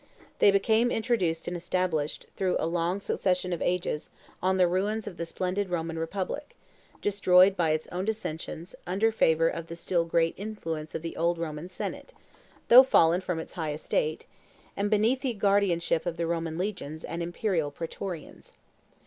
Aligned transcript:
They 0.39 0.49
became 0.49 0.89
introduced 0.89 1.47
and 1.47 1.55
established, 1.55 2.25
through 2.35 2.55
a 2.57 2.65
long 2.65 3.01
succession 3.01 3.53
of 3.53 3.61
ages, 3.61 4.09
on 4.41 4.57
the 4.57 4.67
ruins 4.67 5.05
of 5.05 5.17
the 5.17 5.27
splendid 5.27 5.69
Roman 5.69 5.99
republic, 5.99 6.55
destroyed 7.03 7.55
by 7.55 7.69
its 7.69 7.85
own 7.91 8.05
dissensions, 8.05 8.73
under 8.87 9.11
favor 9.11 9.47
of 9.47 9.67
the 9.67 9.75
still 9.75 10.05
great 10.05 10.33
influence 10.37 10.95
of 10.95 11.03
the 11.03 11.15
old 11.15 11.37
Roman 11.37 11.69
senate, 11.69 12.15
though 12.67 12.81
fallen 12.81 13.21
from 13.21 13.37
its 13.39 13.53
high 13.53 13.73
estate, 13.73 14.25
and 14.75 14.89
beneath 14.89 15.21
the 15.21 15.35
guardianship 15.35 16.07
of 16.07 16.17
the 16.17 16.25
Roman 16.25 16.57
legions 16.57 17.03
and 17.03 17.21
imperial 17.21 17.69
pretorians. 17.69 18.53